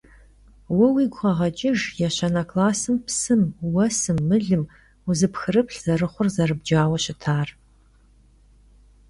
Vue 0.75 0.87
vuigu 0.95 1.17
kheğeç'ıjj 1.21 1.81
yêşane 2.01 2.43
klassım 2.49 2.95
psım, 3.05 3.41
vuesım, 3.71 4.17
mılım 4.29 4.63
vuzepxrıplh 5.05 5.77
zerıxhur 5.83 6.27
zerıbcaue 6.35 6.99
şıtar. 7.03 7.47